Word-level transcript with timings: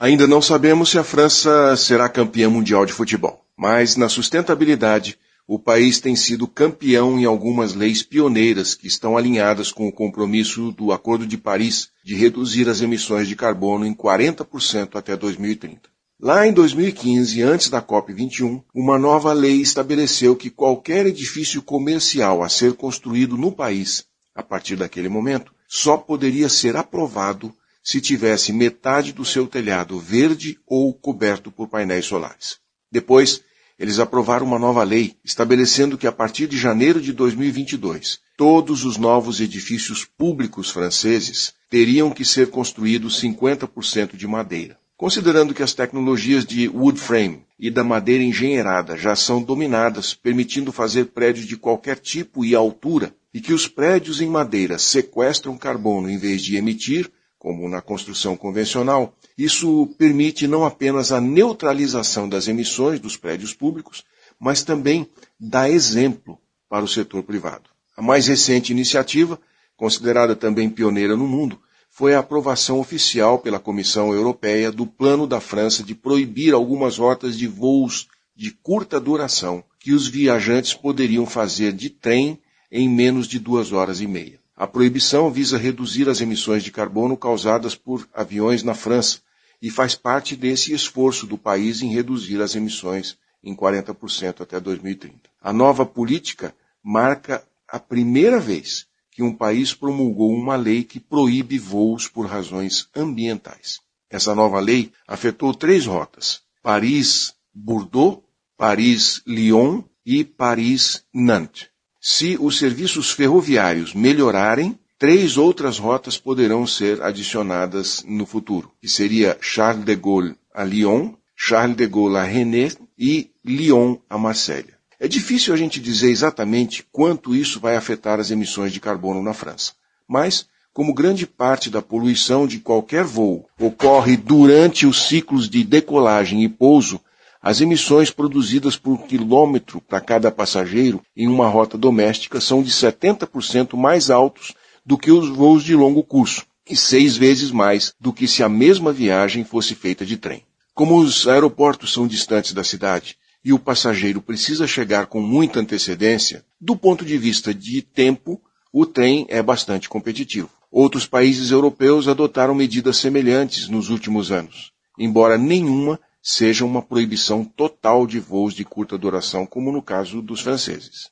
Ainda 0.00 0.28
não 0.28 0.40
sabemos 0.40 0.90
se 0.90 0.98
a 0.98 1.02
França 1.02 1.76
será 1.76 2.08
campeã 2.08 2.48
mundial 2.48 2.86
de 2.86 2.92
futebol, 2.92 3.44
mas 3.56 3.96
na 3.96 4.08
sustentabilidade, 4.08 5.18
o 5.44 5.58
país 5.58 5.98
tem 5.98 6.14
sido 6.14 6.46
campeão 6.46 7.18
em 7.18 7.24
algumas 7.24 7.74
leis 7.74 8.00
pioneiras 8.00 8.76
que 8.76 8.86
estão 8.86 9.16
alinhadas 9.16 9.72
com 9.72 9.88
o 9.88 9.92
compromisso 9.92 10.70
do 10.70 10.92
Acordo 10.92 11.26
de 11.26 11.36
Paris 11.36 11.88
de 12.04 12.14
reduzir 12.14 12.68
as 12.68 12.80
emissões 12.80 13.26
de 13.26 13.34
carbono 13.34 13.84
em 13.84 13.92
40% 13.92 14.94
até 14.94 15.16
2030. 15.16 15.90
Lá 16.20 16.46
em 16.46 16.52
2015, 16.52 17.42
antes 17.42 17.68
da 17.68 17.82
COP21, 17.82 18.62
uma 18.72 19.00
nova 19.00 19.32
lei 19.32 19.60
estabeleceu 19.60 20.36
que 20.36 20.48
qualquer 20.48 21.06
edifício 21.06 21.60
comercial 21.60 22.44
a 22.44 22.48
ser 22.48 22.74
construído 22.74 23.36
no 23.36 23.50
país, 23.50 24.04
a 24.32 24.44
partir 24.44 24.76
daquele 24.76 25.08
momento, 25.08 25.52
só 25.66 25.96
poderia 25.96 26.48
ser 26.48 26.76
aprovado 26.76 27.52
se 27.88 28.02
tivesse 28.02 28.52
metade 28.52 29.14
do 29.14 29.24
seu 29.24 29.46
telhado 29.46 29.98
verde 29.98 30.58
ou 30.66 30.92
coberto 30.92 31.50
por 31.50 31.68
painéis 31.68 32.04
solares. 32.04 32.58
Depois, 32.92 33.40
eles 33.78 33.98
aprovaram 33.98 34.44
uma 34.44 34.58
nova 34.58 34.82
lei 34.82 35.16
estabelecendo 35.24 35.96
que 35.96 36.06
a 36.06 36.12
partir 36.12 36.46
de 36.46 36.58
janeiro 36.58 37.00
de 37.00 37.14
2022, 37.14 38.20
todos 38.36 38.84
os 38.84 38.98
novos 38.98 39.40
edifícios 39.40 40.04
públicos 40.04 40.68
franceses 40.68 41.54
teriam 41.70 42.10
que 42.10 42.26
ser 42.26 42.50
construídos 42.50 43.22
50% 43.22 44.16
de 44.16 44.26
madeira. 44.26 44.78
Considerando 44.94 45.54
que 45.54 45.62
as 45.62 45.72
tecnologias 45.72 46.44
de 46.44 46.68
wood 46.68 47.00
frame 47.00 47.42
e 47.58 47.70
da 47.70 47.82
madeira 47.82 48.22
engenheirada 48.22 48.98
já 48.98 49.16
são 49.16 49.42
dominadas, 49.42 50.12
permitindo 50.12 50.72
fazer 50.72 51.06
prédios 51.06 51.46
de 51.46 51.56
qualquer 51.56 51.98
tipo 51.98 52.44
e 52.44 52.54
altura, 52.54 53.14
e 53.32 53.40
que 53.40 53.54
os 53.54 53.66
prédios 53.66 54.20
em 54.20 54.28
madeira 54.28 54.78
sequestram 54.78 55.56
carbono 55.56 56.10
em 56.10 56.18
vez 56.18 56.42
de 56.42 56.56
emitir, 56.56 57.10
como 57.38 57.68
na 57.68 57.80
construção 57.80 58.36
convencional, 58.36 59.14
isso 59.36 59.86
permite 59.96 60.48
não 60.48 60.64
apenas 60.64 61.12
a 61.12 61.20
neutralização 61.20 62.28
das 62.28 62.48
emissões 62.48 62.98
dos 62.98 63.16
prédios 63.16 63.54
públicos, 63.54 64.04
mas 64.40 64.62
também 64.62 65.08
dá 65.38 65.70
exemplo 65.70 66.38
para 66.68 66.84
o 66.84 66.88
setor 66.88 67.22
privado. 67.22 67.70
A 67.96 68.02
mais 68.02 68.26
recente 68.26 68.72
iniciativa, 68.72 69.40
considerada 69.76 70.34
também 70.34 70.68
pioneira 70.68 71.16
no 71.16 71.26
mundo, 71.26 71.60
foi 71.90 72.14
a 72.14 72.20
aprovação 72.20 72.78
oficial 72.78 73.38
pela 73.38 73.58
Comissão 73.58 74.12
Europeia 74.12 74.70
do 74.70 74.86
plano 74.86 75.26
da 75.26 75.40
França 75.40 75.82
de 75.82 75.94
proibir 75.94 76.54
algumas 76.54 76.98
rotas 76.98 77.36
de 77.36 77.46
voos 77.46 78.06
de 78.36 78.52
curta 78.52 79.00
duração 79.00 79.64
que 79.80 79.92
os 79.92 80.06
viajantes 80.06 80.74
poderiam 80.74 81.26
fazer 81.26 81.72
de 81.72 81.90
trem 81.90 82.38
em 82.70 82.88
menos 82.88 83.26
de 83.26 83.38
duas 83.38 83.72
horas 83.72 84.00
e 84.00 84.06
meia. 84.06 84.38
A 84.60 84.66
proibição 84.66 85.30
visa 85.30 85.56
reduzir 85.56 86.08
as 86.08 86.20
emissões 86.20 86.64
de 86.64 86.72
carbono 86.72 87.16
causadas 87.16 87.76
por 87.76 88.08
aviões 88.12 88.64
na 88.64 88.74
França 88.74 89.20
e 89.62 89.70
faz 89.70 89.94
parte 89.94 90.34
desse 90.34 90.72
esforço 90.72 91.28
do 91.28 91.38
país 91.38 91.80
em 91.80 91.92
reduzir 91.92 92.42
as 92.42 92.56
emissões 92.56 93.16
em 93.40 93.54
40% 93.54 94.40
até 94.40 94.58
2030. 94.58 95.30
A 95.40 95.52
nova 95.52 95.86
política 95.86 96.52
marca 96.82 97.46
a 97.68 97.78
primeira 97.78 98.40
vez 98.40 98.88
que 99.12 99.22
um 99.22 99.32
país 99.32 99.72
promulgou 99.72 100.32
uma 100.32 100.56
lei 100.56 100.82
que 100.82 100.98
proíbe 100.98 101.56
voos 101.56 102.08
por 102.08 102.26
razões 102.26 102.88
ambientais. 102.96 103.78
Essa 104.10 104.34
nova 104.34 104.58
lei 104.58 104.90
afetou 105.06 105.54
três 105.54 105.86
rotas: 105.86 106.42
Paris-Bordeaux, 106.64 108.24
Paris-Lyon 108.56 109.84
e 110.04 110.24
Paris-Nantes. 110.24 111.68
Se 112.10 112.38
os 112.40 112.56
serviços 112.56 113.10
ferroviários 113.10 113.92
melhorarem, 113.92 114.78
três 114.98 115.36
outras 115.36 115.76
rotas 115.78 116.16
poderão 116.16 116.66
ser 116.66 117.02
adicionadas 117.02 118.02
no 118.08 118.24
futuro, 118.24 118.72
que 118.80 118.88
seria 118.88 119.36
Charles 119.42 119.84
de 119.84 119.94
Gaulle 119.94 120.34
a 120.54 120.64
Lyon, 120.64 121.12
Charles 121.36 121.76
de 121.76 121.86
Gaulle 121.86 122.16
a 122.16 122.22
Rennes 122.22 122.78
e 122.98 123.30
Lyon 123.44 123.98
a 124.08 124.16
Marselha. 124.16 124.78
É 124.98 125.06
difícil 125.06 125.52
a 125.52 125.56
gente 125.58 125.78
dizer 125.78 126.10
exatamente 126.10 126.82
quanto 126.90 127.36
isso 127.36 127.60
vai 127.60 127.76
afetar 127.76 128.18
as 128.18 128.30
emissões 128.30 128.72
de 128.72 128.80
carbono 128.80 129.22
na 129.22 129.34
França. 129.34 129.74
Mas, 130.08 130.46
como 130.72 130.94
grande 130.94 131.26
parte 131.26 131.68
da 131.68 131.82
poluição 131.82 132.46
de 132.46 132.58
qualquer 132.58 133.04
voo 133.04 133.46
ocorre 133.60 134.16
durante 134.16 134.86
os 134.86 135.08
ciclos 135.08 135.46
de 135.46 135.62
decolagem 135.62 136.42
e 136.42 136.48
pouso, 136.48 137.02
as 137.40 137.60
emissões 137.60 138.10
produzidas 138.10 138.76
por 138.76 139.06
quilômetro 139.06 139.80
para 139.80 140.00
cada 140.00 140.30
passageiro 140.30 141.02
em 141.16 141.28
uma 141.28 141.48
rota 141.48 141.78
doméstica 141.78 142.40
são 142.40 142.62
de 142.62 142.70
70% 142.70 143.76
mais 143.76 144.10
altos 144.10 144.54
do 144.84 144.98
que 144.98 145.10
os 145.10 145.28
voos 145.28 145.62
de 145.62 145.74
longo 145.74 146.02
curso 146.02 146.44
e 146.68 146.76
seis 146.76 147.16
vezes 147.16 147.50
mais 147.50 147.94
do 148.00 148.12
que 148.12 148.26
se 148.26 148.42
a 148.42 148.48
mesma 148.48 148.92
viagem 148.92 149.44
fosse 149.44 149.74
feita 149.74 150.04
de 150.04 150.16
trem. 150.16 150.42
Como 150.74 150.98
os 150.98 151.26
aeroportos 151.26 151.92
são 151.92 152.06
distantes 152.06 152.52
da 152.52 152.62
cidade 152.62 153.16
e 153.44 153.52
o 153.52 153.58
passageiro 153.58 154.20
precisa 154.20 154.66
chegar 154.66 155.06
com 155.06 155.20
muita 155.20 155.60
antecedência, 155.60 156.44
do 156.60 156.76
ponto 156.76 157.04
de 157.04 157.16
vista 157.16 157.54
de 157.54 157.82
tempo, 157.82 158.40
o 158.72 158.84
trem 158.84 159.26
é 159.28 159.42
bastante 159.42 159.88
competitivo. 159.88 160.50
Outros 160.70 161.06
países 161.06 161.50
europeus 161.50 162.08
adotaram 162.08 162.54
medidas 162.54 162.98
semelhantes 162.98 163.68
nos 163.68 163.88
últimos 163.88 164.30
anos, 164.30 164.72
embora 164.98 165.38
nenhuma 165.38 165.98
seja 166.30 166.62
uma 166.62 166.82
proibição 166.82 167.42
total 167.42 168.06
de 168.06 168.20
voos 168.20 168.52
de 168.52 168.62
curta 168.62 168.98
duração, 168.98 169.46
como 169.46 169.72
no 169.72 169.80
caso 169.80 170.20
dos 170.20 170.42
franceses. 170.42 171.10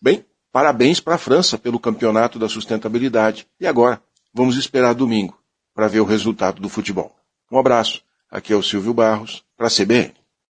Bem, 0.00 0.24
parabéns 0.52 1.00
para 1.00 1.16
a 1.16 1.18
França 1.18 1.58
pelo 1.58 1.80
campeonato 1.80 2.38
da 2.38 2.48
sustentabilidade. 2.48 3.44
E 3.58 3.66
agora, 3.66 4.00
vamos 4.32 4.56
esperar 4.56 4.94
domingo 4.94 5.36
para 5.74 5.88
ver 5.88 5.98
o 5.98 6.04
resultado 6.04 6.62
do 6.62 6.68
futebol. 6.68 7.12
Um 7.50 7.58
abraço. 7.58 8.04
Aqui 8.30 8.52
é 8.52 8.56
o 8.56 8.62
Silvio 8.62 8.94
Barros, 8.94 9.44
para 9.56 9.66
a 9.66 9.70
CBN. 9.70 10.14